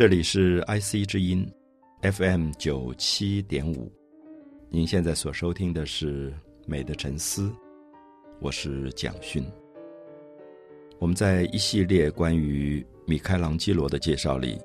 [0.00, 1.46] 这里是 IC 之音
[2.00, 3.92] FM 九七点五，
[4.70, 6.30] 您现在所收听的是
[6.66, 7.50] 《美的沉思》，
[8.40, 9.44] 我是蒋勋。
[10.98, 14.58] 我们在一系列关于米开朗基罗的介绍里，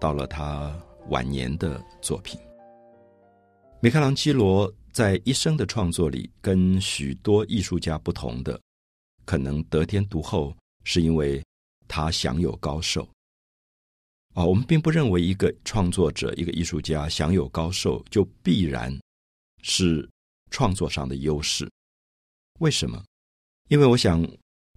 [0.00, 0.76] 到了他
[1.10, 2.36] 晚年的作品。
[3.80, 8.60] 米开朗基罗在一生的创作里，跟许多艺术家不同的，
[9.24, 10.52] 可能得天独厚，
[10.82, 11.40] 是因为
[11.86, 13.08] 他享有高寿。
[14.34, 18.90] 啊，我们并不认为一个创作者、一个艺术家享有高寿就必然
[19.60, 20.08] 是
[20.50, 21.70] 创作上的优势。
[22.60, 23.04] 为什么？
[23.68, 24.26] 因为我想，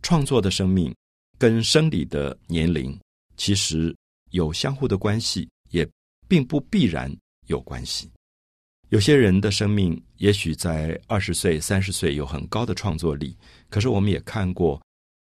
[0.01, 0.93] 创作的生命
[1.37, 2.99] 跟生理的年龄
[3.37, 3.95] 其实
[4.31, 5.87] 有相互的关系，也
[6.27, 7.09] 并不必然
[7.47, 8.11] 有关系。
[8.89, 13.37] 有些人的生命也许在二十岁、三十岁有很高的创作力，
[13.69, 14.81] 可是我们也看过，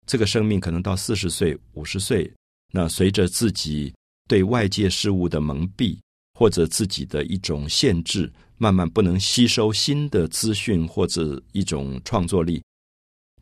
[0.06, 2.32] 这个生命可能到四十岁、五十岁，
[2.72, 3.92] 那随着自己。
[4.26, 5.98] 对外界事物的蒙蔽，
[6.38, 12.62] 或者自己的一种限制，慢慢不能吸收新的资讯，或者一种创作力，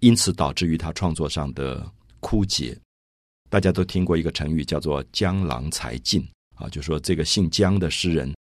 [0.00, 1.90] 因此导致于他创作上的
[2.20, 2.78] 枯竭。
[3.50, 8.34] 大家都听过一个成语，叫做“江郎才尽”啊，就说这个姓江的诗人，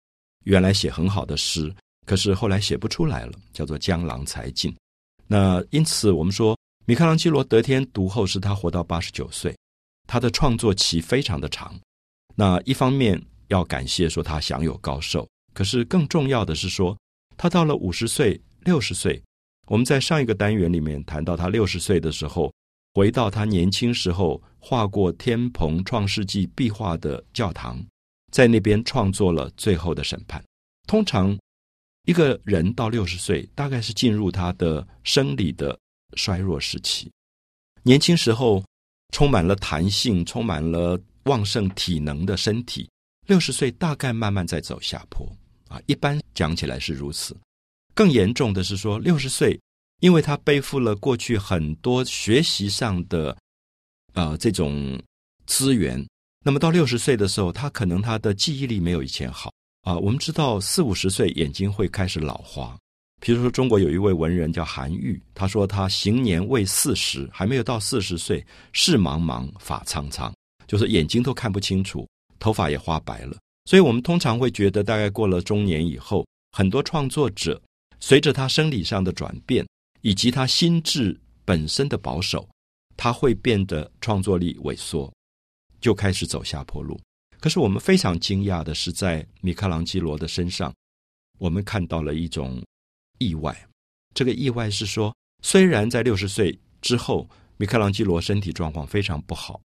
[0.45, 1.73] 原来写很好的诗，
[2.05, 4.73] 可是后来写不出来了，叫做“江郎才尽”。
[5.27, 9.55] 那因此，我们说米开朗基罗得天独厚，是他活到八十九岁，
[10.07, 11.77] 他的创作期非常的长。
[12.35, 16.97] 那一方面要感谢说他享有高寿，可是更重要的是说，
[17.37, 19.21] 他到了五十岁、六十岁，
[19.67, 22.53] 我们在上一个单元里面谈到他六十岁的时候，
[22.93, 27.83] 回到他年轻时候画过天蓬创世纪壁画的教堂，
[28.31, 30.41] 在那边创作了《最后的审判》。
[30.87, 31.37] 通常
[32.05, 35.77] 一个人到六十岁，大概是进入他的生理的
[36.15, 37.11] 衰弱时期，
[37.83, 38.63] 年轻时候
[39.13, 40.97] 充满了弹性，充满了。
[41.23, 42.89] 旺盛体能的身体，
[43.27, 45.27] 六十岁大概慢慢在走下坡
[45.67, 45.79] 啊。
[45.85, 47.35] 一般讲起来是如此。
[47.93, 49.59] 更严重的是说，六十岁，
[49.99, 53.37] 因为他背负了过去很多学习上的
[54.13, 54.99] 呃这种
[55.45, 56.03] 资源，
[56.43, 59.97] 那么到六十岁的时候，他可能他的记忆力没有以前好啊。
[59.97, 62.75] 我们知道四五十岁眼睛会开始老花，
[63.19, 70.33] 比如说中国有一位文人叫韩愈，他说他行年未四十，还没有到四十岁，事茫茫，发苍苍。
[70.71, 72.07] 就是眼睛都看不清楚，
[72.39, 77.61] 头发也花白了，所以我们通常会觉得，大概过了中年以后，很多创作者
[77.99, 79.67] 随着他生理上的转变，
[79.99, 82.47] 以及他心智本身的保守，
[82.95, 85.13] 他会变得创作力萎缩，
[85.81, 86.97] 就开始走下坡路。
[87.41, 90.73] 可是我们非常惊讶的是，在米开朗基罗的身上，
[91.37, 92.63] 我们看到了一种
[93.17, 93.67] 意外。
[94.13, 99.59] 这个意外是说，虽然在六十岁之后，米开朗基罗身体状况非常不好。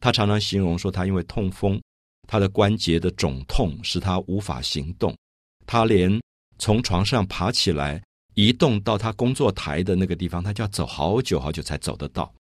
[0.00, 1.80] 他常常形容说，他因为痛风，
[2.26, 5.16] 他的关节的肿痛使他无法行动，
[5.66, 6.20] 他连
[6.58, 8.02] 从床上爬起来
[8.34, 12.32] 移动到他工作台的那个地方，他就要走好久好久才走得到。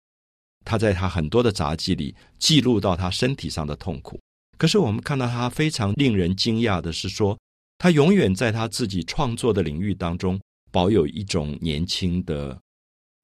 [0.66, 4.20] 他在他很多的杂记里记录到他身体上的痛苦。
[4.58, 7.38] 可是我们看到他非常令人惊讶的是说，
[7.78, 10.40] 他永远在他自己创作的领域当中
[10.72, 12.60] 保有一种年轻的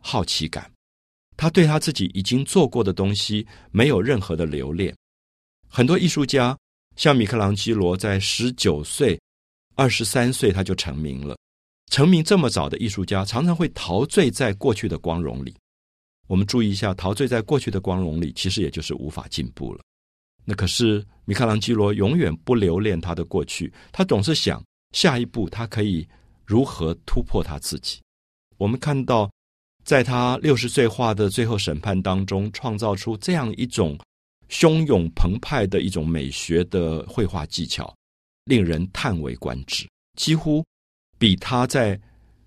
[0.01, 0.71] 好奇感。
[1.35, 4.95] 他对他自己已经做过的东西没有任何的留恋。
[5.67, 6.57] 很多艺术家，
[6.95, 9.19] 像米开朗基罗，在十九岁、
[9.75, 11.35] 二十三岁他就成名了。
[11.89, 15.55] 成名这么早的艺术家，常常会陶醉在过去的光荣里。
[16.27, 19.81] 我们注意一下，陶醉在过去的光荣里，其实也就是无法进步了。
[20.45, 26.07] 那可是米开朗基罗永远不留恋他的过去，他总是想下一步他可以
[26.45, 27.99] 如何突破他自己。
[28.57, 29.29] 我们看到。
[29.83, 33.97] 在他六十岁画的最后审判当中，创造出这样一种
[34.49, 37.93] 汹涌澎湃的一种美学的绘画技巧，
[38.45, 39.87] 令人叹为观止，
[40.17, 40.63] 几乎
[41.17, 41.99] 比他在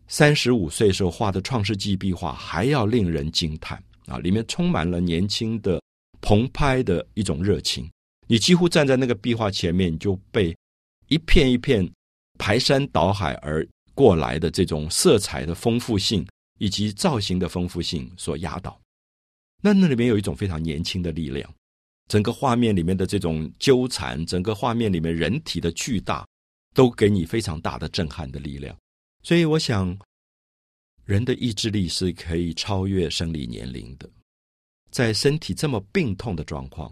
[0.09, 4.19] 三十五岁时候画的《创世纪》壁画还要令人惊叹啊！
[4.19, 5.81] 里面充满了年轻的
[6.21, 7.91] 澎湃的一种热情，
[8.29, 10.57] 你几乎站在那个壁画前面，你就被
[11.09, 11.87] 一片一片
[12.39, 16.27] 排山倒海而过来的这种色彩的丰富性。
[16.59, 18.81] 以及造型的丰富性所压倒，
[19.63, 21.53] 那那里面有一种非常年轻的力量，
[22.09, 26.27] 整个画面里面的这种纠缠，整个画面里面人体的巨大，
[26.75, 28.77] 都给你非常大的震撼的力量。
[29.23, 29.99] 所以，我想，
[31.05, 34.09] 人的意志力是可以超越生理年龄的。
[34.91, 36.91] 在身体这么病痛的状况，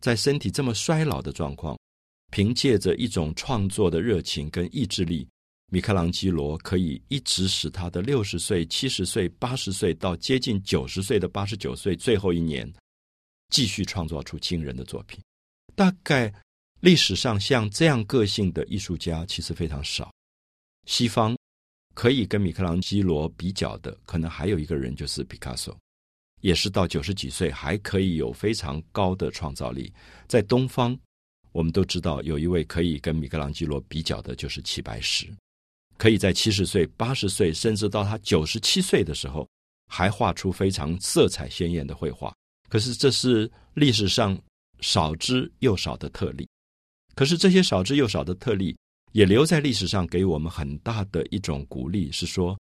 [0.00, 1.78] 在身体这么衰老的状况，
[2.30, 5.28] 凭借着一种创作的热情跟意志力。
[5.72, 12.70] 米开朗基罗可以一直使他的六十岁、七十岁、八十岁到接近九十岁的八十九岁最后一年，
[13.48, 15.18] 继续创造出惊人的作品。
[15.74, 16.30] 大概
[16.80, 20.12] 历史上像这样个性的艺术家其实非常少。
[20.86, 21.34] 西方
[21.94, 25.74] 可以跟米开朗基罗比较的，可能还有一个人就是毕加索，
[26.42, 29.90] 也是到九十几岁还可以有非常高的创造力。
[30.28, 30.94] 在东方，
[31.50, 35.32] 我们都知道有一位可以跟米开朗基罗比较的，就是齐白石，
[36.02, 39.48] 可以在七十岁、八十岁，甚至到他九十七岁的时候，
[39.86, 42.34] 还画出非常色彩鲜艳的绘画。
[42.68, 44.36] 可是这是历史上
[44.80, 46.44] 少之又少的特例。
[47.14, 48.76] 可是这些少之又少的特例，
[49.12, 52.58] 也留在历史上，给我们很大的一种鼓励，是说，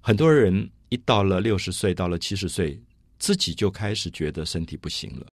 [0.00, 2.80] 很多人一到了六十岁，到了七十岁，
[3.18, 5.26] 自己就开始觉得身体不行了，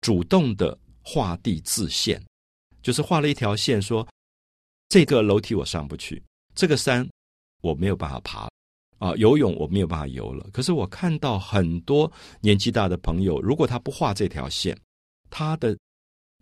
[0.00, 2.22] 主动的画地自限，
[2.80, 4.06] 就是画了一条线，说
[4.88, 6.22] 这个楼梯我上不去，
[6.58, 7.08] 这个山
[7.62, 8.48] 我没有办法爬，
[8.98, 10.44] 啊，游泳我没有办法游了。
[10.52, 12.10] 可是我看到很多
[12.40, 14.76] 年纪大的朋友，如果他不画这条线，
[15.30, 15.78] 他的。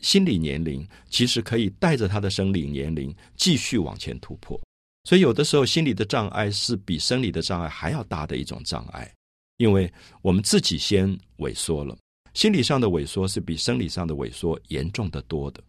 [0.03, 4.61] 心理年龄其实可以带着他的生理年龄继续往前突破，
[5.05, 9.11] 所以有的时候心理的障碍是比生理的障碍还要大的一种障碍，
[9.57, 9.91] 因为
[10.21, 11.97] 我们自己先萎缩了，
[12.35, 15.65] 心理上的萎缩是比生理上的萎缩严重的多的。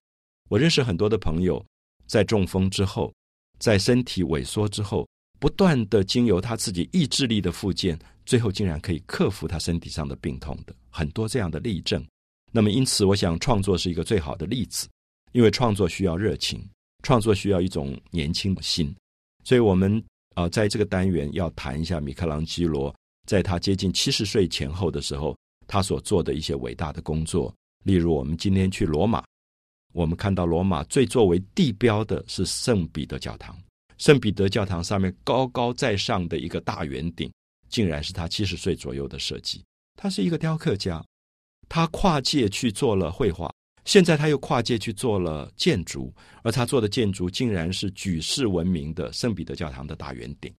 [0.49, 1.65] 我认识很多的朋友，
[2.05, 3.13] 在中风之后，
[3.59, 5.07] 在身体萎缩之后，
[5.39, 12.05] 不断的经由他自己意志力的复健，最后竟然可以克服他身体上的病痛的很多这样的例证。
[12.51, 14.87] 那么，因此，我想创作是一个最好的例子，
[15.33, 16.63] 因为创作需要热情，
[17.03, 18.95] 创作需要一种年轻的心。
[19.43, 20.01] 所以，我们
[20.35, 22.93] 啊，在这个单元要谈一下米开朗基罗
[23.27, 25.37] 在他接近七十岁前后的时候，
[25.67, 27.53] 他所做的一些伟大的工作。
[27.83, 29.23] 例如，我们今天去罗马，
[29.93, 33.57] 我们看到罗马最作为地标的是圣彼得教堂。
[33.97, 37.31] 圣彼得教堂上面高高在上的一个大圆顶，
[37.67, 39.63] 竟然是他七十岁左右的设计。
[39.95, 41.03] 他是一个雕刻家。
[41.69, 43.51] 他跨界去做了绘画，
[43.83, 46.13] 现在他又跨界去做了建筑，
[46.43, 50.53] 而他做的建筑竟然是举世闻名的圣彼得教堂的大圆顶，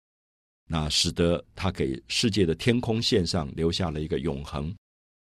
[0.68, 4.76] 那使得他给世界的天空线上留下了一个永恒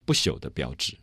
[0.06, 0.96] 不朽的标志。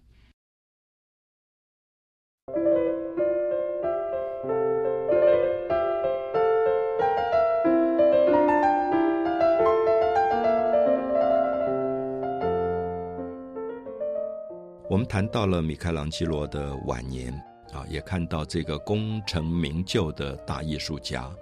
[14.92, 17.34] 我们谈到了米开朗基罗的晚年
[17.72, 21.34] 啊，也看到这个功成名就的大艺术家，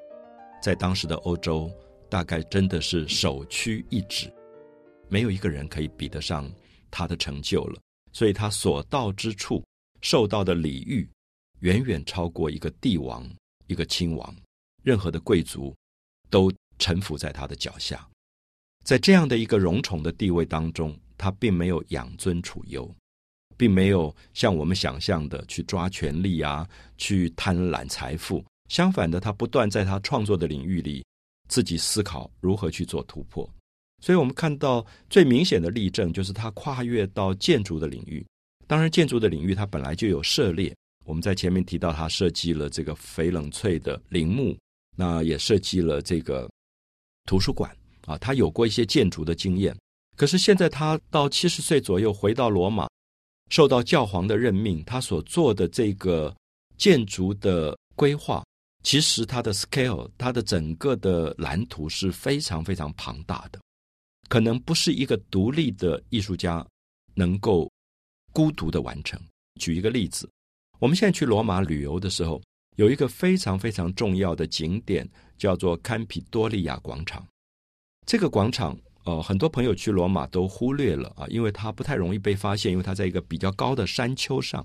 [0.61, 1.67] 在当时的欧洲，
[2.11, 4.31] 大概真的是首屈一指，
[5.07, 6.47] 没有一个人可以比得上
[6.91, 7.81] 他的成就了。
[8.13, 9.63] 所以他所到之处
[9.99, 11.09] 受到的礼遇，
[11.61, 13.27] 远远超过一个帝王、
[13.65, 14.31] 一个亲王，
[14.83, 15.75] 任何的贵族
[16.29, 18.07] 都臣服在他的脚下。
[18.83, 22.87] 在这样的一个荣宠的地位当中，他并没有养尊处优。
[23.59, 26.65] 并没有像我们想象的去抓权力啊，
[26.97, 28.41] 去贪婪财富。
[28.69, 31.03] 相反的，他不断在他创作的领域里
[31.49, 33.47] 自己思考如何去做突破。
[34.01, 38.25] 所以我们看到最明显的例证就是他跨越到建筑的领域。
[38.65, 40.73] 当然，建筑的领域他本来就有涉猎。
[41.05, 44.57] 我们在前面提到，他设计了这个翡冷翠的陵墓，
[44.95, 46.49] 那也设计了这个
[47.25, 47.75] 图书馆
[48.05, 48.17] 啊。
[48.19, 49.75] 他有过一些建筑的经验。
[50.15, 52.87] 可是现在他到七十岁左右回到罗马。
[53.49, 56.35] 受到教皇的任命，他所做的这个
[56.77, 58.45] 建筑的规划，
[58.83, 63.59] 其实它的 scale，它的整个的蓝图是非常非常庞大的，
[64.29, 66.65] 可能不是一个独立的艺术家
[67.15, 67.69] 能够
[68.31, 69.19] 孤独的完成。
[69.59, 70.29] 举一个例子，
[70.79, 72.41] 我们现在去罗马旅游的时候，
[72.77, 77.27] 有一个非常非常重要的景点，叫做堪皮多利亚广场。
[78.05, 78.77] 这个广场。
[79.09, 84.63] 呃，很多朋友去罗马都忽略了啊，因为它不太容易被发现，因为它在一个比较高的山丘上，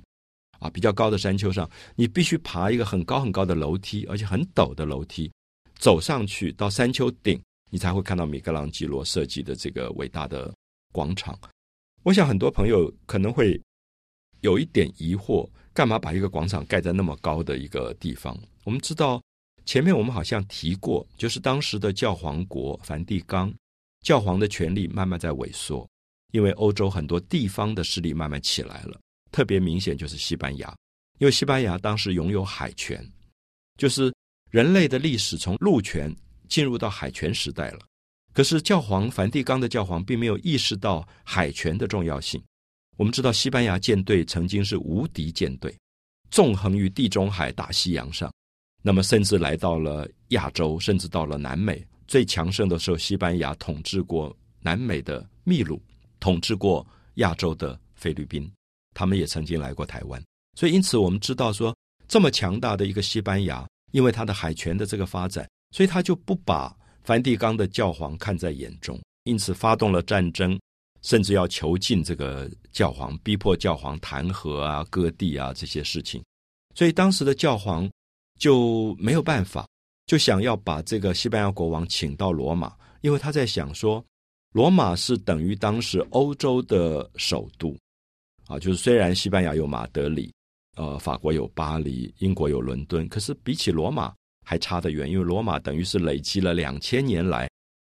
[0.59, 5.33] 啊，比较高的山丘上，你必须爬一个很高很高的楼梯，而且很陡的楼梯，
[5.79, 10.53] 走上去到山丘顶，你才会看到米开朗基罗设计的这个伟大的
[10.93, 11.39] 广场。
[12.03, 13.59] 我想很多朋友可能会
[14.43, 18.39] 有一点疑惑，干嘛把一个广场盖在那么高的一个地方？
[18.65, 19.23] 我们知道
[19.65, 23.51] 前面我们好像提过，就是当时的教皇国梵蒂冈。
[24.05, 25.89] 教皇的权力慢慢在萎缩，
[26.31, 29.01] 因为欧洲很多地方的势力慢慢起来了。
[29.33, 30.73] 特别明显就是西班牙，
[31.19, 33.05] 因为西班牙当时拥有海权，
[33.79, 34.15] 就是
[34.51, 36.15] 人类的历史从陆权
[36.49, 37.81] 进入到海权时代了。
[38.35, 42.41] 可是教皇梵蒂冈的教皇并没有意识到海权的重要性。
[42.97, 45.75] 我们知道西班牙舰队曾经是无敌舰队，
[46.31, 48.33] 纵横于地中海、大西洋上，
[48.83, 51.85] 那么甚至来到了亚洲，甚至到了南美。
[52.07, 55.81] 最强盛的时候，西班牙统治过南美的秘鲁，
[56.21, 58.51] 统治过亚洲的菲律宾，
[58.95, 60.23] 他们也曾经来过台湾。
[60.59, 61.75] 所以，因此我们知道说，
[62.07, 70.59] 这么强大的一个西班牙，因为他的海权的这个发展，所以他就不把梵蒂冈的教皇看在眼中，因此发动了战争，
[71.03, 76.23] 甚至要囚禁这个教皇，逼迫教皇弹劾啊、割地啊这些事情。
[76.75, 77.91] 所以当时的教皇
[78.39, 79.67] 就没有办法，
[80.07, 84.05] 就想要把这个西班牙国王请到罗马，因为他在想说，
[84.53, 87.77] 罗马是等于当时欧洲的首都。
[88.47, 90.31] 啊，就是虽然西班牙有马德里，
[90.77, 97.49] 呃，法国有巴黎，英国有伦敦，可是比起罗马还差得远，因为罗马等于是累积了两千年来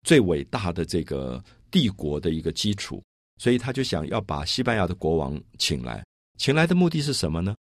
[0.05, 3.03] 最伟大的这个帝国的一个基础，
[3.41, 6.01] 所以他就想要把西班牙的国王请来，
[6.37, 7.53] 请来的目的是什么呢？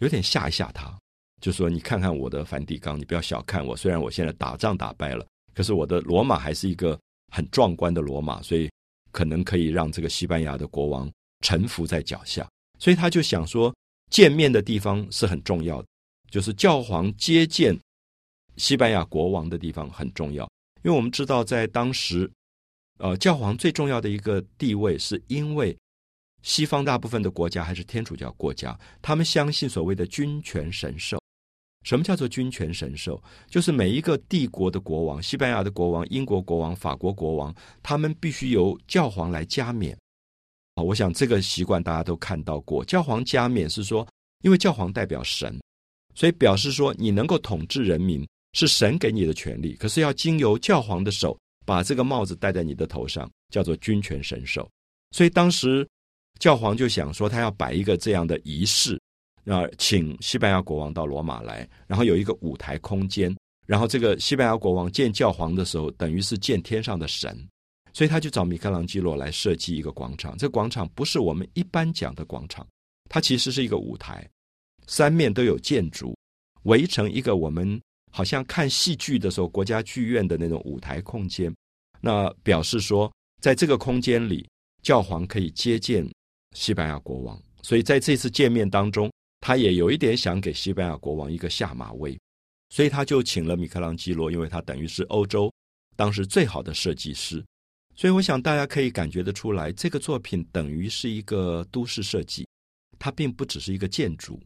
[0.00, 0.98] 有点吓一吓他，
[1.42, 6.98] 就说你看看我的梵蒂冈，你不要小看我，虽然我现在打仗打败了，可是我的罗马还是一个
[7.30, 8.70] 很壮观的罗马，所以
[9.10, 11.12] 可能可以让这个西班牙的国王。
[11.44, 13.74] 臣服在脚下，所以他就想说，
[14.12, 15.88] 见面的地方是很重要的，
[16.30, 17.76] 就是教皇接见
[18.56, 20.48] 西班牙国王的地方很重要。
[20.84, 22.30] 因为我们知道，在当时，
[23.00, 25.76] 呃，教皇最重要的一个地位，是因为
[26.42, 31.21] 西方大部分的国家还是天主教国家，他们相信所谓的君权神授。
[31.82, 33.22] 什么叫做君权神授？
[33.48, 39.96] 就是每一个帝国的国王，西班牙的国王、英国国王、法国国王，他们必须由教皇来加冕。
[40.74, 42.84] 啊，我想这个习惯大家都看到过。
[42.84, 44.06] 教皇加冕是说，
[44.42, 45.60] 因为教皇代表神，
[46.14, 49.74] 所以表示说你能够统治人民是神给你的权利。
[49.74, 54.68] 可是要经由教皇的手把这个帽子戴在你的头上，叫做君权神授。
[55.10, 55.86] 所以当时
[56.38, 58.98] 教皇就想说，他要摆一个这样的仪式，
[59.46, 63.34] 啊，请西班牙国王到罗马来，然后有一个舞台空间，
[63.66, 67.36] 然后这个西班牙国王见教皇的时候，等于是见天上的神。
[67.94, 70.34] 所以他就找米开朗基罗来设计一个广场。
[70.38, 72.66] 这个广场不是我们一般讲的广场，
[73.10, 74.26] 它其实是一个舞台，
[74.86, 76.16] 三面都有建筑，
[76.62, 77.78] 围成一个我们
[78.10, 81.54] 好像看戏剧的时候国家剧院的那种舞台空间。
[82.00, 84.48] 那表示说，在这个空间里，
[84.82, 86.02] 教皇可以接见
[86.56, 87.38] 西班牙国王。
[87.60, 92.16] 所以在这次见面当中，他也有一点想给西班牙国王一个下马威，
[92.70, 95.52] 所以他就请了米开朗基罗，因为他等于是欧洲
[95.96, 97.44] 当时最好的设计师。
[97.96, 102.46] 所以，我想大家可以感觉得出来，这个作品等于是一个都市设计，
[103.00, 104.40] 它并不只是一个建筑，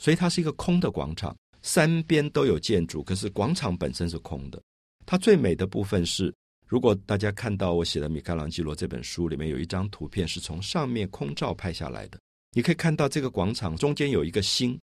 [0.00, 4.60] 所以它是一个空的广场，三边都有建筑，可是广场本身是空的。
[5.06, 6.34] 它最美的部分是，
[6.66, 12.18] 如果大家看到我写的《米开朗基罗》这本书里面有一张图片，是从上面空照拍下来的，
[12.52, 14.78] 你可以看到这个广场中间有一个星，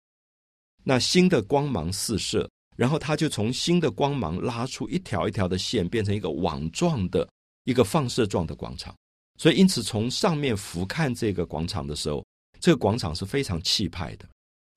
[0.84, 7.28] 那星的光芒四射，然后它就从星的光芒拉出一条一条的线，变成一个网状的。
[7.68, 8.96] 一个放射状的广场，
[9.40, 12.24] 所以因此从上面俯瞰这个广场的时候，
[12.60, 14.30] 这个广场是非常气派的。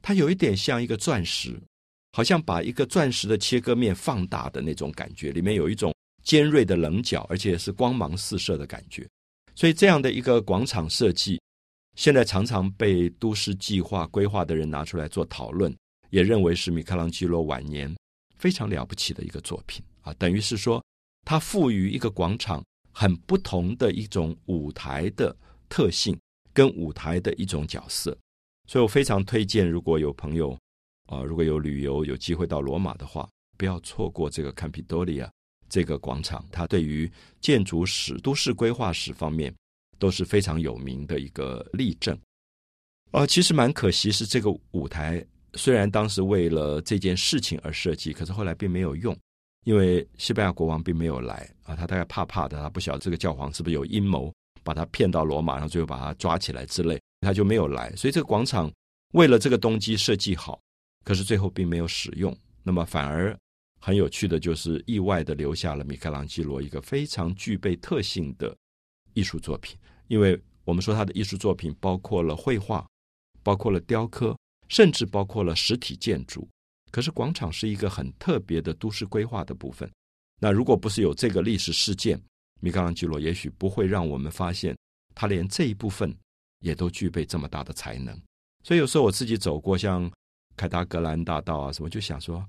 [0.02, 1.61] 它有一点像一个钻石，
[2.12, 9.07] 好像把一个钻石的切割面放大的那种感觉，里面有一种尖锐的棱角，而且是光芒四射的感觉。
[9.54, 11.38] 所以这样的一个广场设计，
[11.98, 15.76] 现在常常被都市计划规划的人拿出来做讨论，
[16.10, 17.92] 也认为是米开朗基罗晚年
[18.36, 20.80] 非常了不起的一个作品啊，等于是说
[21.24, 22.64] 他赋予一个广场。
[22.90, 25.36] 很不同的一种舞台的
[25.68, 26.18] 特性，
[26.52, 28.16] 跟舞台的一种角色，
[28.66, 30.58] 所以我非常推荐，如果有朋友
[31.06, 35.30] 啊，如果有旅游有机会到罗马的话，不要错过这个坎皮多利亚
[35.68, 37.08] 这个广场，它对于
[37.40, 39.54] 建筑史、都市规划史方面
[39.98, 42.18] 都是非常有名的一个例证。
[43.12, 45.24] 呃，其实蛮可惜是这个舞台，
[45.54, 49.16] 虽然当时为了这件事情而设计，可是后来并没有用。
[49.64, 57.94] 因为西班牙国王并没有来啊，他大概怕怕的，他不晓得这个教皇是不是有阴谋把他骗到罗马，然后最后把他抓起来之类，他就没有来。
[57.94, 58.72] 所以这个广场
[59.12, 60.58] 为了这个动机设计好，
[61.04, 62.34] 可是最后并没有使用。
[62.62, 63.36] 那么反而
[63.78, 68.56] 很有趣的就是意外的留下了米开朗基罗一个非常具备特性的
[69.12, 69.76] 艺术作品。
[70.08, 72.86] 因为我们说他的艺术作品包括了绘画，
[73.42, 74.36] 包括了雕刻，
[74.68, 76.46] 甚至包括了实体建筑。
[76.90, 79.90] 可是广场是一个很特别的都市规划的部分。
[80.40, 82.20] 那如果不是有这个历史事件，
[82.60, 84.76] 米开朗基罗也许不会让我们发现
[85.14, 86.16] 他连这一部分
[86.60, 88.18] 也都具备这么大的才能。
[88.64, 90.10] 所以有时候我自己走过像
[90.56, 92.44] 凯达格兰大道啊什么，就想说，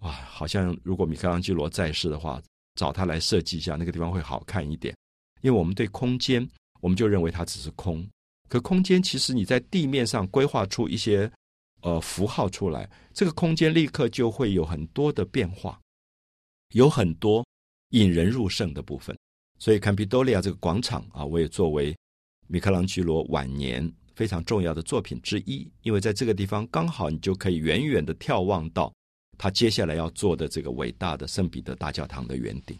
[0.00, 2.40] 哇，好像如果米开朗基罗在世的话，
[2.74, 4.94] 找他来设计一下那个地方会好看一点。
[5.40, 6.46] 因为我们对空间，
[6.80, 8.08] 我们就认为它只是空，
[8.48, 11.30] 可空间其实你在地面上规划出一些。
[11.82, 15.80] 呃，符号出来，这个空间立刻就会有很多的变化，
[16.74, 17.42] 有很多
[17.92, 19.16] 引人入胜的部分。
[19.58, 21.96] 所以，坎皮多利亚这个广场啊，我也作为
[22.48, 28.92] 米开朗基罗晚年非常重要的作品之一，因为在这个地方刚好你就可以远远的眺望到
[29.38, 32.78] 他接下来要做的这个伟大的圣彼得大教堂的圆顶。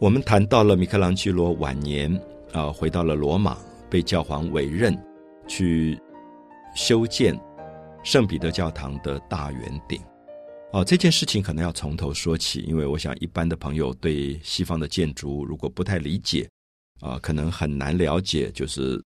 [0.00, 2.10] 我们谈到了米开朗基罗晚年
[2.52, 3.58] 啊，回到了罗马，
[3.90, 4.98] 被教皇委任
[5.46, 6.00] 去
[6.74, 7.38] 修建
[8.02, 10.00] 圣彼得教堂的大圆顶。
[10.72, 16.48] 哦，这件事情可能要从头说起，因为我想一般的朋友对西方的建筑如果不太理解
[17.00, 18.98] 啊，可能很难了解，就是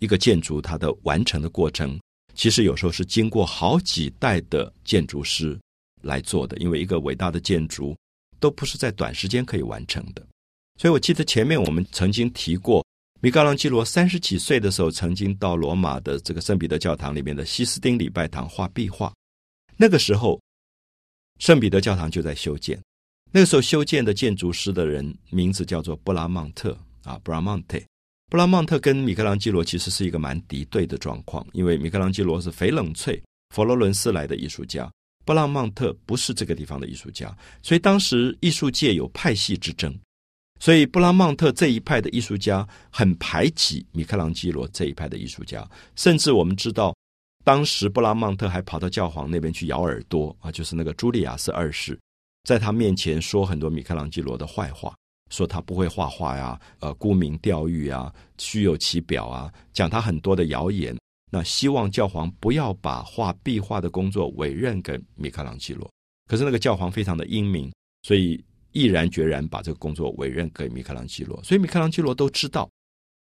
[0.00, 1.96] 一个建筑它的完成的过程，
[2.34, 5.56] 其实有时候是经过好几代的建筑师
[6.02, 7.94] 来做的，因为一个伟大的建筑。
[8.44, 10.22] 都不是在短时间可以完成的，
[10.78, 12.84] 所以我记得前面我们曾经提过，
[13.22, 19.10] 米开朗基罗三十几岁的时候，曾经到罗马的这个圣彼得教堂里面的西斯丁礼拜堂画壁画。
[19.78, 20.38] 那个时候，
[21.38, 22.78] 圣彼得教堂就在修建。
[23.32, 27.80] 那个时候修建的建筑师的人名字叫做布拉曼特啊，布拉曼特。
[28.30, 33.18] 布拉曼特跟米开朗基罗其实是一个蛮敌对的状况，因为米开朗基罗是翡冷翠
[33.54, 34.92] 佛罗伦斯来的艺术家。
[35.24, 39.94] 布拉曼特不是这个地方的艺术家，所以当时艺术界有派系之争，
[40.60, 46.94] 所以布拉曼特这一派的艺术家很排挤米开朗基罗这一派的艺术家，甚至我们知道，
[47.42, 51.98] 当时布拉曼特还跑到教皇那边去咬耳朵啊，就是那个朱利亚斯二世，
[52.44, 54.94] 在他面前说很多米开朗基罗的坏话，
[55.30, 60.94] 说他不会画画呀，呃，沽名钓誉啊，虚有其表啊，讲他很多的谣言。
[61.34, 65.90] 那希望教皇不要把画壁画的工作委任给米开朗基罗，
[66.28, 67.72] 可是那个教皇非常的英明，
[68.04, 71.42] 所以毅然决然把这个工作委任给米开朗基罗。
[71.42, 72.70] 所以米开朗基罗都知道，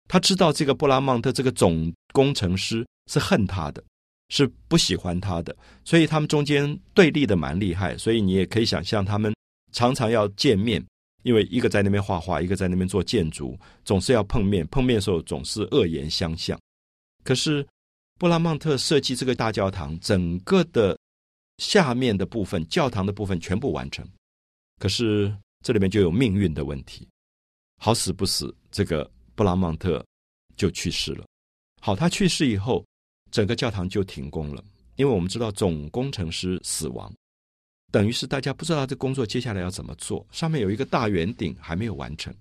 [0.09, 3.81] 他知道这个布拉曼特这个总工程师是恨他的，
[4.27, 7.97] 是不喜欢他的，所以他们中间对立的蛮厉害。
[7.97, 9.33] 所以你也可以想象，他们
[9.71, 10.85] 常常要见面，
[11.23, 14.67] 因为一个在那边画画，一个在那边做建筑，总是要碰面。
[14.67, 16.59] 碰面的时候总是恶言相向，
[17.23, 17.65] 可是。
[18.21, 20.95] 布拉曼特设计这个大教堂，整个的
[21.57, 24.07] 下面的部分，教堂的部分全部完成。
[24.77, 27.07] 可是这里面就有命运的问题，
[27.79, 30.05] 好死不死，这个布拉曼特
[30.55, 31.25] 就去世了。
[31.81, 32.85] 好，他去世以后，
[33.31, 34.63] 整个教堂就停工了，
[34.97, 37.11] 因为我们知道总工程师死亡，
[37.91, 40.23] 等于是大家不知道这工作接下来要怎么做。
[40.31, 42.31] 上面有一个大圆顶还没有完成，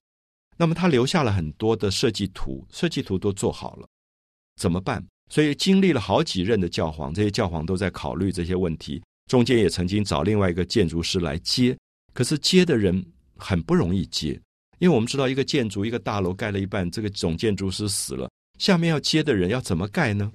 [0.58, 3.88] 那么他留下了很多的设计图，设计图都做好了，
[4.56, 5.02] 怎么办？
[5.30, 9.00] 所以经历了好几任的教皇，这些教皇都在考虑这些问题。
[9.28, 11.74] 中间也曾经找另外一个建筑师来接，
[12.12, 13.02] 可是接的人
[13.36, 14.38] 很不容易接，
[14.80, 20.32] 因为我们知道一个建筑一个大楼盖了一半，这个总建筑师死了，下面要接的人要怎么盖呢？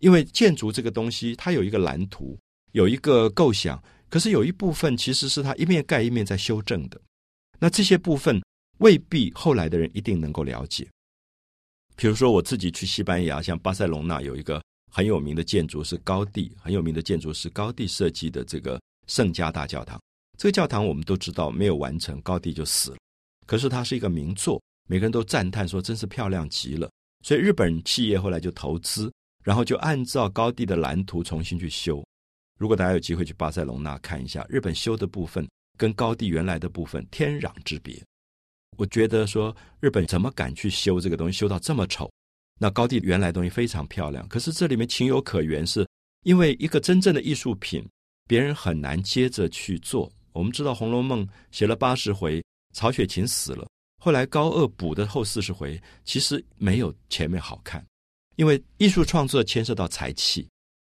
[0.00, 2.36] 因为建筑这个东西，它有一个蓝图，
[2.72, 7.00] 有一个构想，可是有一部分其实是他一面盖一面在修正的，
[7.60, 8.42] 那这些部分
[8.78, 10.84] 未必后来的人一定能够了解。
[11.94, 20.00] 比如说，我自己去西班牙，像巴塞隆纳有一个很有名的建筑是高地，很有名的建筑是高地设计的这个圣家大教堂。
[20.38, 22.96] 这个教堂我们都知道没有完成，高地就死了。
[23.46, 26.90] 可是它是一个名作，每个人都赞叹说真是漂亮极了。
[27.24, 29.12] 所以日本企业后来就投资，
[29.44, 32.02] 然后就按照高地的蓝图重新去修。
[32.58, 38.02] 如果大家有机会去巴塞隆纳看一下，日本修的部分跟高地原来的部分天壤之别。
[38.76, 42.10] 我觉得说日本怎么敢去修这个东西，修到这么丑？
[42.58, 45.86] 那高地原来东西非常漂亮，可是这里面情有可原，是
[46.24, 47.84] 因为一个真正的艺术品，
[48.28, 50.10] 别人很难接着去做。
[50.32, 53.68] 我们知道《红楼梦》写了八十回，曹雪芹死了，
[54.00, 57.84] 后来高鹗补的后四十回，其实没有前面好看，
[58.36, 60.48] 因为艺术创作牵涉到才气，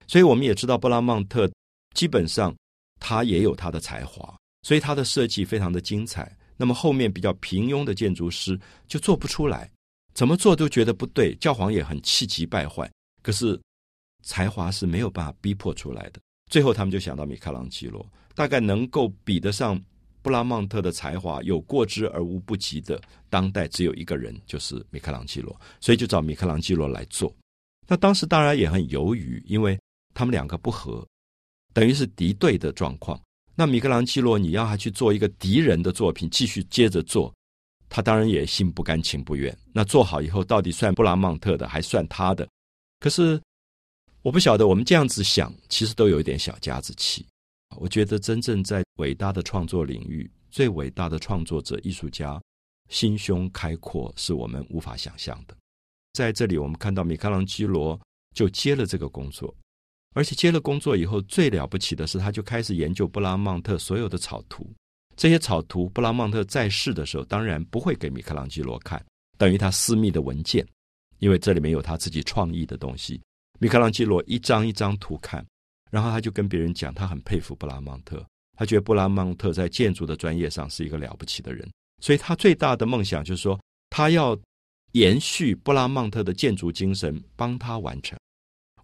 [0.07, 1.51] 所以我们也知道布拉曼特
[1.95, 2.55] 基本上
[3.01, 6.37] 他也有他的才华，所以他的设计非常的精彩。
[6.63, 9.69] 那么后面比较平庸的建筑师就做不出来，
[10.15, 12.89] 怎么做都觉得不对，教皇也很气急败坏。
[13.21, 13.61] 可是
[14.23, 16.21] 才华是没有办法逼迫出来的。
[16.53, 19.77] 最后他们就想到米开朗基罗，大概能够比得上
[20.23, 25.61] 布拉曼特的才华，有过之而无不及的，当代只有一个人，就是米开朗基罗。
[25.81, 27.35] 所以就找米开朗基罗来做。
[27.89, 29.77] 那当时当然也很犹豫，因为
[30.15, 31.05] 他们两个不和，
[31.75, 33.21] 等于是敌对的状况。
[33.55, 37.33] 那米开朗基罗，你要他去做一个敌人的作品，继续接着做，
[37.89, 39.57] 他当然也心不甘情不愿。
[39.73, 42.49] 那做好以后，到底算布拉曼特的，还算他的？
[42.99, 43.41] 可是
[44.23, 47.27] 我不晓得，我们这样子想，其实都有一点小家子气。
[47.77, 52.41] 我觉得，真正在伟大的创作领域，最伟大的创作者、艺术家，
[52.89, 55.57] 心胸开阔，是我们无法想象的。
[56.13, 57.99] 在这里，我们看到米开朗基罗
[58.35, 59.55] 就接了这个工作，
[60.15, 64.71] 而且接了工作以后，最了不起的是，他就开始研究布拉曼特所有的草图。
[65.17, 69.05] 这些草图，布拉曼特在世的时候，当然不会给米开朗基罗看，
[69.39, 70.67] 等于他私密的文件，
[71.19, 73.21] 因为这里面有他自己创意的东西。
[73.59, 75.45] 米开朗基罗一张一张图看，
[75.91, 78.25] 然后他就跟别人讲，他很佩服布拉曼特，
[78.57, 81.71] 他觉得布拉曼特在建筑的专业上是一个了不起的人，
[82.01, 84.37] 所以他最大的梦想就是说，他要
[84.93, 88.19] 延续布拉曼特的建筑精神，帮他完成。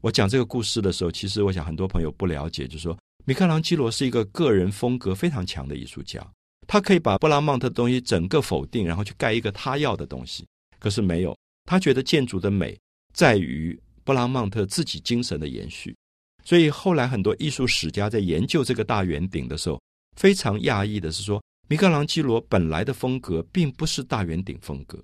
[0.00, 2.96] 我讲这个故事的时候，其实我想很多朋友不了解，就是说。
[3.24, 6.26] 米开朗基罗是一个个人风格非常强的艺术家，
[6.66, 10.46] 他可以把布拉曼特的东西整个否定，然后去盖一个他要的东西。
[10.78, 12.74] 可是没有，他觉得建筑的美
[13.12, 15.94] 在于布拉曼特自己精神的延续。
[16.42, 19.78] 所以后来很多艺术史家在研究这个大圆顶的时候，
[20.16, 24.96] 非常讶异的是说，米开朗基罗本来的风格并不是大圆顶风格，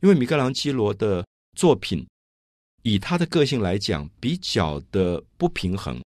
[0.00, 1.22] 因为米开朗基罗的
[1.58, 2.06] 作品
[2.86, 6.00] 以他的个性来讲，比较的不平衡。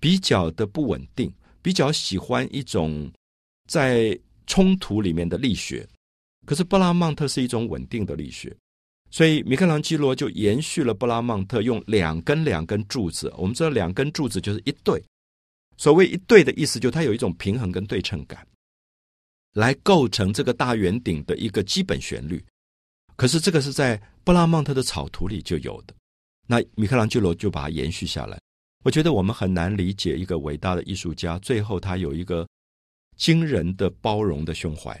[0.00, 3.08] 比较的不稳定，比较喜欢一种
[3.68, 5.88] 在冲突里面的力学。
[6.44, 8.56] 可是布拉曼特是一种稳定的力学，
[9.12, 13.32] 所以米开朗基罗就延续了布拉曼特，用两根两根柱子。
[13.36, 15.00] 我们知道两根柱子就是一对，
[15.76, 18.46] 所谓一对的意思，就它有一种平衡跟对称感，
[19.54, 22.44] 来构成这个大圆顶的一个基本旋律。
[23.16, 25.94] 可是这个是在布拉曼特的草图里就有的，
[26.50, 28.40] 那米开朗基罗就把它延续下来。
[28.84, 32.48] 我觉得我们很难理解一个伟大的艺术家，最后他有一个
[33.16, 34.98] 惊人的包容的胸怀。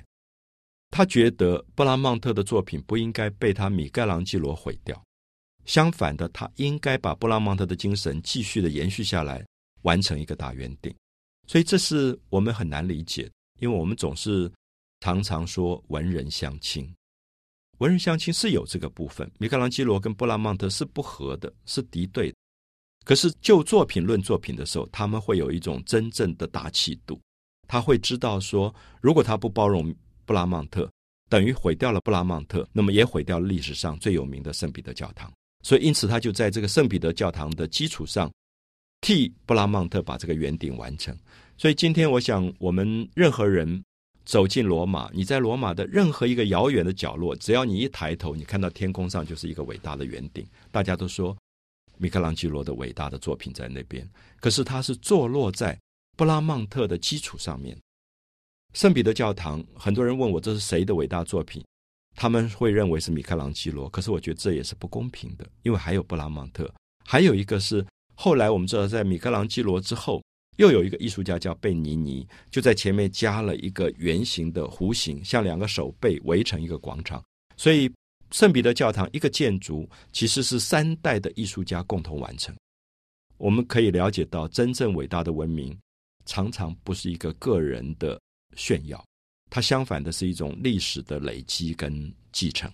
[0.90, 5.02] 他觉得布拉曼特的作品不应该被他米开朗基罗毁掉，
[5.64, 9.42] 相反的，他应该把布拉曼特的精神继续的延续下来，
[9.82, 10.94] 完成一个大圆顶。
[11.46, 13.30] 所以这是我们很难理解，
[13.60, 14.50] 因为我们总是
[15.00, 16.92] 常常说文人相亲，
[17.78, 19.30] 文人相亲是有这个部分。
[19.38, 22.34] 米开朗基罗跟布拉曼特是不合的，是敌对。
[23.04, 27.18] 可是就作品论作品的时候，他们会有一种真正的大气度。
[27.66, 30.90] 他会知道说，如果他不包容布拉曼特，
[31.28, 35.32] 等于毁掉了布拉曼特，那么也毁掉了历史上最有名的圣彼得教堂。
[35.62, 38.30] 所以，因此他就在这个圣彼得教堂的基础上，
[39.00, 41.16] 替布拉曼特把这个圆顶完成。
[41.56, 43.82] 所以，今天我想，我们任何人
[44.28, 50.46] 走进罗马，你在罗马的任何一个遥远的角落，只要你一抬头，你看到天空上就是一个伟大的圆顶。
[50.70, 51.34] 大家都说。
[52.00, 55.76] 米开朗基罗的伟大的作品在那边，可是他是坐落在
[56.16, 57.76] 布拉曼特的基础上面。
[58.72, 61.64] 圣彼得教堂，很多人问我这是谁的伟大作品，
[62.14, 66.72] 他们会认为是米开朗基罗，可是我觉得这也是不公平的，因为还有布拉曼特，
[67.04, 70.22] 还有一个是后来我们知道，在米开朗基罗之后，
[70.58, 77.20] 又有一个艺术家叫贝尼尼，就在前面加了一个圆形的弧形，像两个手背围成一个广场，
[77.56, 77.90] 所以。
[78.30, 82.54] 圣彼得教堂一个建筑其实是三代的艺术家共同完成。
[83.38, 85.74] 我们可以了解到，真正伟大的文明
[86.26, 88.20] 常常不是一个个人的
[88.54, 89.02] 炫耀，
[89.48, 92.70] 它相反的是一种历史的累积跟继承。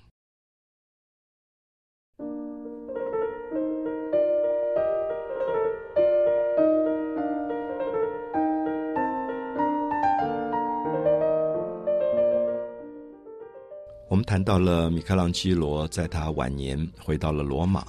[14.15, 17.85] 我们谈到了米开朗基罗，在他晚年回到了罗马，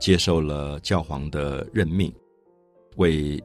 [0.00, 2.10] 接受了教皇的任命，
[2.96, 3.38] 为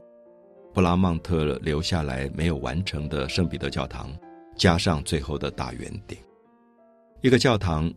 [0.72, 4.10] 布拉曼特留下来没有完成的圣彼得教堂
[4.56, 6.16] 加上最后的大圆顶。
[7.20, 7.92] 一个教堂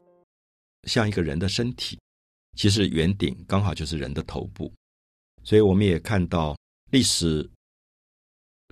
[0.84, 1.97] 像一个人的身体，
[2.58, 4.69] 其实圆顶刚好就是人的头部，
[5.45, 6.58] 所以我们也看到
[6.91, 7.50] 历史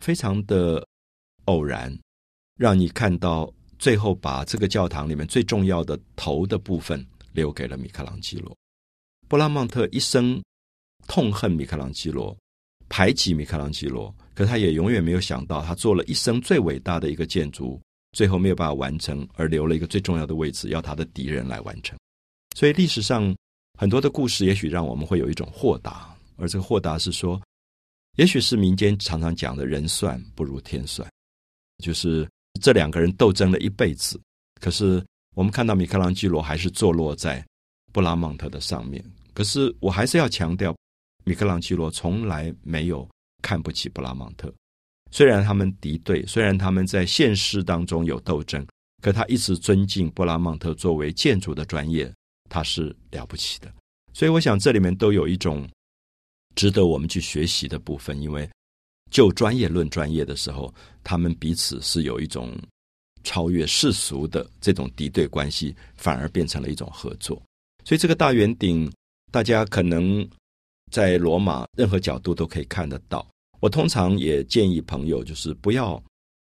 [0.01, 0.85] 非常的
[1.45, 1.97] 偶然，
[2.57, 3.49] 让你看到。
[3.77, 8.55] 最后把这个教堂里面最重要的头的部分留给了米开朗基罗。
[9.27, 10.41] 布拉曼特一生
[11.07, 12.35] 痛恨米开朗基罗，
[12.87, 17.81] 排挤米开朗基罗，可他也永远没有想到，他做了一生最伟大的一个建筑，
[18.13, 21.97] 最后没有办法完成，而留了一个最重要的位置，要他的敌人来完成。
[22.55, 23.35] 所以历史上
[23.77, 27.41] 很多的故事，也许让我们会有一种豁达，而这个豁达是说，
[28.15, 31.11] 也许是民间常常讲的人算不如天算，
[31.83, 32.27] 就是。
[32.61, 34.19] 这两个人斗争了一辈子，
[34.61, 35.03] 可是
[35.35, 37.45] 我们看到米开朗基罗还是坐落在
[37.91, 39.03] 布拉曼特的上面。
[39.33, 40.75] 可是我还是要强调，
[41.25, 43.07] 米开朗基罗从来没有
[43.41, 44.51] 看不起布拉曼特。
[45.11, 48.65] 虽然他们敌对，虽然他们在现实当中有斗争，
[49.01, 52.11] 可他一直尊敬布拉曼特作为建筑的专业，
[52.49, 53.71] 他是了不起的。
[54.13, 55.69] 所以我想这里面都有一种
[56.55, 58.49] 值得我们去学习的部分，因为。
[59.11, 62.57] 就专业论专业的时候，他们彼此是有一种
[63.23, 67.41] 超越世俗的这种敌对关系，反而变成了一种合作。
[67.83, 68.91] 所以这个大圆顶，
[69.31, 70.27] 大家可能
[70.91, 73.25] 在罗马任何角度都可以看得到。
[73.59, 76.01] 我通常也建议朋友，就是不要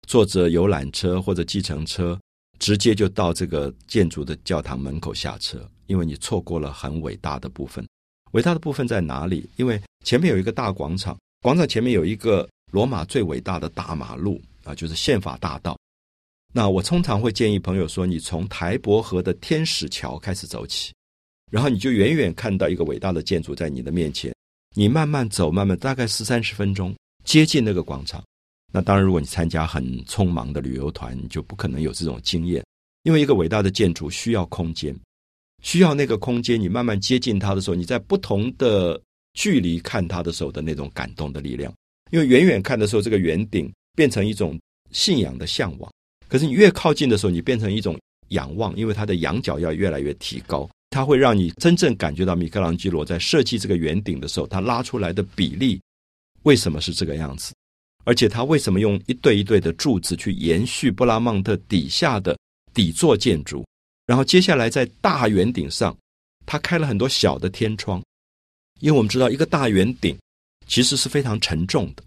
[0.09, 2.19] 坐着游览车或者计程车
[2.59, 7.87] 直接就到这个建筑的教堂门口下车，因为你错过了很伟大的部分。
[8.33, 9.49] 伟大的部分在哪里？
[9.57, 15.79] 因为前面有一个大广场，广场前面有一个罗马最伟大的大马路啊，就是宪法大道。
[16.55, 20.95] 那我通常会建议朋友说，你从台伯河的天使桥开始走起，
[21.53, 24.35] 然后你就远远看到一个伟大的建筑在你的面前。
[24.75, 28.25] 你慢慢走，慢慢大概十三十分钟接近那个广场。
[28.73, 32.65] 那当然，如果你参加很匆忙的旅游团，你就不可能有这种经验。
[33.03, 34.99] 因为一个伟大的建筑需要空间，
[35.63, 36.59] 需要那个空间。
[36.59, 38.99] 你慢慢接近它的时候，你在不同的
[39.35, 41.73] 距离看它的时候的那种感动的力量。
[42.11, 44.59] 因为远远看的时候，这个圆顶变成一种
[44.91, 45.93] 信仰的向往。
[46.29, 55.81] 可是你越靠近的时候，你变成一种仰望，因为它的仰角要越来越提高，它会让你真正感觉到米开朗基罗在设计这个圆顶的时候，他拉出来的比例
[56.43, 57.53] 为什么是这个样子，
[58.05, 62.37] 而且他为什么用一对一对的柱子去延续布拉曼特底下的
[62.73, 63.65] 底座建筑，
[64.07, 65.97] 然后接下来在大圆顶上，
[66.47, 68.03] 他开了很多小的天窗，
[68.81, 70.17] 因为我们知道一个大圆顶
[70.67, 72.03] 其实是非常沉重的。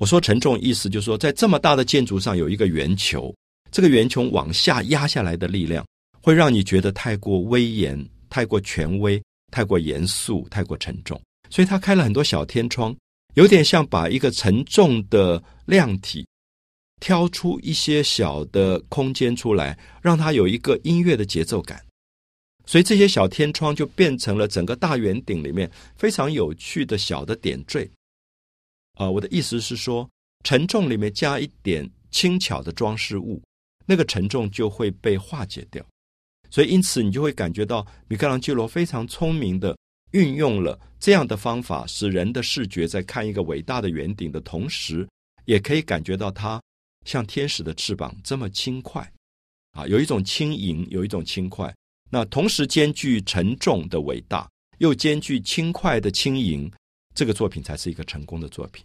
[0.00, 3.34] 我说沉重，意思就是说，在这么大的建筑上有一个圆球，
[3.70, 5.86] 这个圆球往下压下来的力量，
[6.22, 11.20] 会让你觉得太过威严、太过权威、太过严肃、太过沉重。
[11.50, 12.96] 所以他开了很多小天窗，
[13.34, 16.26] 有点像把一个沉重的量体
[17.00, 21.84] 挑出一些小的空间出来，让它有一个音乐的节奏感。
[22.70, 27.90] 所以这些小天窗就变成了整个大圆顶里面非常有趣的小的点缀。
[28.94, 30.08] 啊，我的意思是说，
[30.44, 33.42] 沉重里面加一点轻巧的装饰物，
[33.86, 35.84] 那个沉重就会被化解掉。
[36.48, 39.76] 所以，因此你就会感觉到米开朗基罗非常聪明的
[40.12, 45.04] 运用了这样的方法，使人的视觉在看一个伟大的圆顶的同时，
[45.44, 46.62] 也可以感觉到它
[47.04, 49.12] 像天使的翅膀这么轻快。
[49.72, 51.74] 啊，有一种轻盈，有一种轻快。
[52.10, 56.70] 那同时兼具沉重的伟大，又兼具轻快的轻盈。
[57.14, 58.84] 这个作品才是一个成功的作品，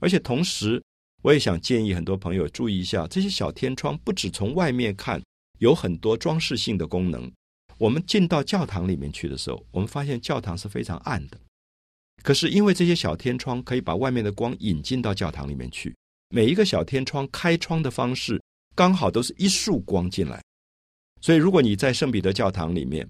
[0.00, 0.82] 而且同时，
[1.22, 5.22] 我也想建议很多朋友注意一下，这些小天窗不止从外面看
[5.58, 7.30] 有很多装饰性的功能。
[7.76, 11.38] 我们进到教堂里面去的时候，我们发现教堂是非常暗的，
[12.22, 15.94] 可是因为这些小天窗可以把外面的光引进到教堂里面去，
[16.30, 18.42] 每一个小天窗开窗的方式
[18.74, 20.42] 刚好都是一束光进来，
[21.20, 23.08] 所以如果你在圣彼得教堂里面，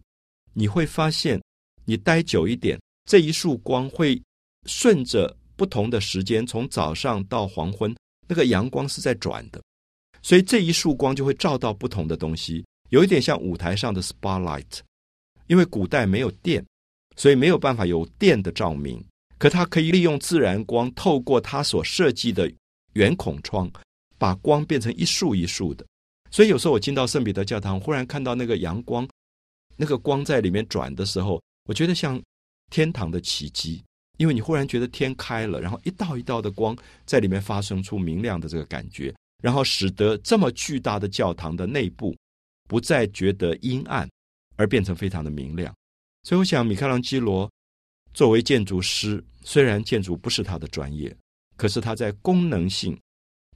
[0.53, 1.41] 你会发现
[1.85, 4.21] 你待久一点，这一束光会。
[4.67, 7.95] 顺着不同的时间，从早上到黄昏，
[8.27, 9.63] 那个阳光是在转的，
[10.21, 14.81] 所以这一束光就会照到不同的东西，有一点像舞台上的 spotlight。
[15.47, 16.63] 因为古代没有电，
[17.17, 19.03] 所以没有办法有电的照明，
[19.39, 22.53] 可它可以利用自然光，透过它所设计的
[22.93, 23.71] 圆孔窗，
[24.19, 25.87] 把光变成一束一束的。
[26.31, 29.09] 所以有时候我进到圣彼得教堂，忽然看到那个阳光，
[29.77, 32.21] 那个光在里面转的时候，我觉得像
[32.71, 33.83] 天堂的奇迹。
[34.19, 42.17] 因为你忽然觉得天开了，然后一道一道的光在里面发生出明亮的这个感觉，然后使得这么巨大的教堂的内部
[42.67, 44.11] 不再觉得阴暗，
[44.57, 45.73] 而变成非常的明亮。
[46.25, 47.49] 所以，我想米开朗基罗
[48.13, 51.17] 作为建筑师，虽然建筑不是他的专业，
[51.57, 53.01] 可是他在功能性、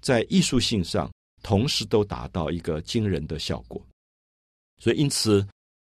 [0.00, 1.10] 在艺术性上，
[1.42, 3.84] 同时都达到一个惊人的效果。
[4.78, 5.46] 所以，因此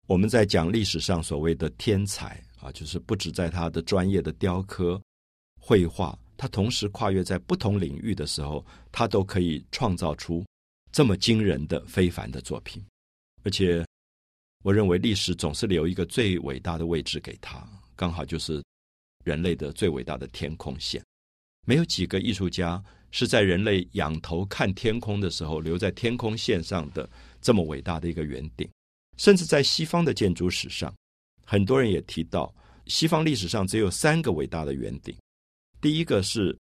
[0.07, 2.43] 我们在讲历史上所谓的天才。
[2.61, 4.99] 啊，就是不止在他的专业的雕刻、
[5.59, 10.43] 绘画，他同时跨越在不同领域的时候，他都可以创造出
[10.91, 12.83] 这么惊人的、非凡的作品。
[13.43, 13.85] 而且，
[14.63, 18.63] 我认为历史总是留一个最伟大的位置给他，刚好就是
[19.23, 20.99] 人类的最伟大的天空线。
[21.67, 22.83] 没有几个艺术家
[23.17, 28.69] 是在人类仰头看天空的时候留在天空线上的这么伟大的一个圆顶，
[29.15, 30.93] 甚至在西方的建筑史上。
[31.45, 32.53] 很多人也提到，
[32.87, 35.15] 西方历史上只有三个伟大的圆顶。
[35.79, 36.53] 第一个是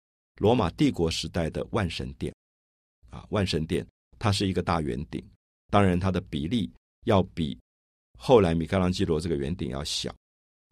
[0.42, 2.30] 罗马帝国时代的万神殿，
[3.08, 3.86] 啊，万神殿
[4.18, 5.24] 它是一个大圆顶，
[5.70, 6.70] 当然它的比例
[7.06, 7.58] 要比
[8.18, 10.14] 后来米开朗基罗这个圆顶要小。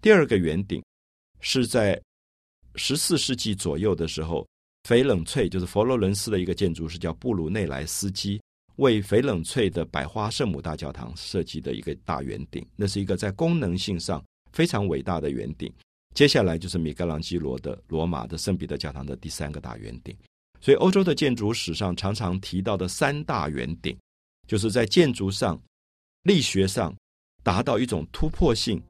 [0.03, 0.85] 第二个圆顶
[1.41, 1.99] 是在
[2.75, 4.47] 十四世纪左右的时候，
[4.91, 8.41] 翡冷翠就是佛罗伦斯的一个建筑师叫布鲁内莱斯基。
[8.79, 14.21] 为翡冷翠的百花圣母大教堂设计的一个大圆顶，那是一个在功能性上
[14.53, 15.73] 非常伟大的圆顶。
[16.13, 20.17] 接下来就是米开朗基罗的罗马的圣彼得教堂的第三个大圆顶。
[20.61, 23.97] 所以，欧洲的建筑史上常常提到的三大圆顶，
[24.49, 25.61] 就是在建筑上、
[26.25, 26.93] 力学上
[27.45, 28.83] 达到一种突破性，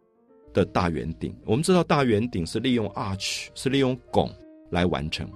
[0.55, 1.37] 的大圆顶。
[1.45, 4.33] 我们知道大圆顶是利用 arch，是利用拱
[4.71, 5.31] 来完成，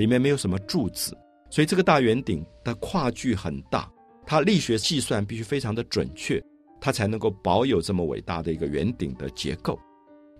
[0.00, 1.14] 里面没有什么柱子，
[1.50, 3.86] 所以这个大圆顶的跨距很大，
[4.24, 6.42] 它力学计算必须非常的准确，
[6.80, 9.78] 它才能够保有这么伟大的一个圆顶的结构。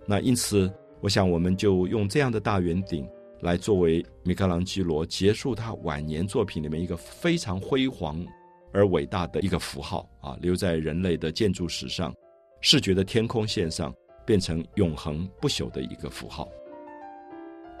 [0.07, 3.07] 那因此，我想我们就用这样的大圆顶
[3.41, 8.25] 来作为米开朗基罗结束他晚年作品里面一个非常辉煌
[8.73, 12.11] 而伟大的一个符号啊，留在人类的建筑史上、
[12.61, 13.93] 视觉的天空线上，
[14.25, 16.49] 变成永恒不朽的一个符号。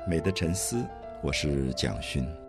[0.07, 0.85] 美的沉思，
[1.21, 2.40] 我是蒋勋。